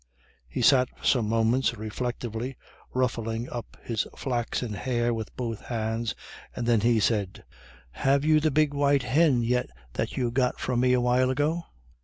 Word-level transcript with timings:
He 0.49 0.63
sat 0.63 0.89
for 0.97 1.05
some 1.05 1.29
moments 1.29 1.75
reflectively 1.75 2.57
ruffling 2.91 3.47
up 3.51 3.77
his 3.83 4.07
flaxen 4.17 4.73
hair 4.73 5.13
with 5.13 5.35
both 5.37 5.61
hands, 5.65 6.15
and 6.55 6.65
then 6.65 6.81
he 6.81 6.99
said, 6.99 7.43
"Have 7.91 8.25
you 8.25 8.39
the 8.39 8.49
big 8.49 8.73
white 8.73 9.03
hin 9.03 9.43
yit 9.43 9.69
that 9.93 10.17
you 10.17 10.31
got 10.31 10.59
from 10.59 10.79
me 10.79 10.93
a 10.93 11.01
while 11.01 11.29
ago?" 11.29 11.65